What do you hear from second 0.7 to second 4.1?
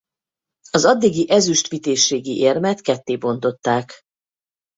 Az addigi Ezüst Vitézségi Érmet ketté bontották.